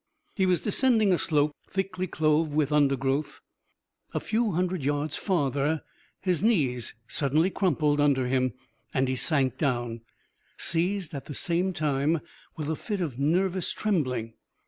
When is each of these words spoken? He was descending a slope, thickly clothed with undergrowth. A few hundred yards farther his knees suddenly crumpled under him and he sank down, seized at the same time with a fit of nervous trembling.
He 0.33 0.47
was 0.47 0.61
descending 0.63 1.13
a 1.13 1.19
slope, 1.19 1.51
thickly 1.69 2.07
clothed 2.07 2.53
with 2.53 2.71
undergrowth. 2.71 3.39
A 4.15 4.19
few 4.19 4.53
hundred 4.53 4.83
yards 4.83 5.15
farther 5.15 5.83
his 6.21 6.41
knees 6.41 6.95
suddenly 7.07 7.51
crumpled 7.51 8.01
under 8.01 8.25
him 8.25 8.53
and 8.95 9.07
he 9.07 9.15
sank 9.15 9.59
down, 9.59 10.01
seized 10.57 11.13
at 11.13 11.25
the 11.25 11.35
same 11.35 11.71
time 11.71 12.19
with 12.57 12.67
a 12.67 12.75
fit 12.75 12.99
of 12.99 13.19
nervous 13.19 13.73
trembling. 13.73 14.33